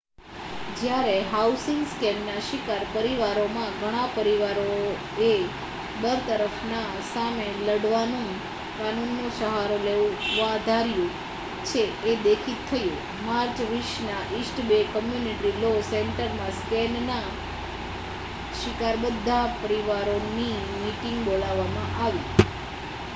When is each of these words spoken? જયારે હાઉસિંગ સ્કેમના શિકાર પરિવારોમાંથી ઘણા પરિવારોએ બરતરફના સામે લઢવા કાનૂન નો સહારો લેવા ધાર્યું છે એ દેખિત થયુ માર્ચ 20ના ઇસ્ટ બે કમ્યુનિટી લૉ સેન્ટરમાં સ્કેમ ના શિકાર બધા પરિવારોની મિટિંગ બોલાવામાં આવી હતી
જયારે 0.77 1.17
હાઉસિંગ 1.27 1.81
સ્કેમના 1.89 2.45
શિકાર 2.45 2.85
પરિવારોમાંથી 2.93 3.81
ઘણા 3.81 4.05
પરિવારોએ 4.13 5.27
બરતરફના 5.99 6.79
સામે 7.09 7.45
લઢવા 7.59 8.23
કાનૂન 8.77 9.11
નો 9.17 9.27
સહારો 9.35 9.77
લેવા 9.83 10.55
ધાર્યું 10.63 11.13
છે 11.67 11.83
એ 12.05 12.17
દેખિત 12.23 12.59
થયુ 12.67 12.95
માર્ચ 13.21 13.57
20ના 13.67 14.25
ઇસ્ટ 14.39 14.57
બે 14.67 14.79
કમ્યુનિટી 14.91 15.55
લૉ 15.59 15.79
સેન્ટરમાં 15.87 16.53
સ્કેમ 16.57 16.93
ના 17.05 17.27
શિકાર 18.57 18.95
બધા 19.03 19.45
પરિવારોની 19.59 20.53
મિટિંગ 20.77 21.19
બોલાવામાં 21.25 21.91
આવી 21.99 22.27
હતી 22.27 22.49